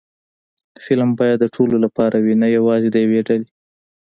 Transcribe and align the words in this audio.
فلم 0.83 1.09
باید 1.19 1.37
د 1.41 1.45
ټولو 1.55 1.75
لپاره 1.85 2.15
وي، 2.23 2.35
نه 2.41 2.47
یوازې 2.57 2.89
د 2.91 2.95
یوې 3.05 3.21
ډلې 3.27 3.47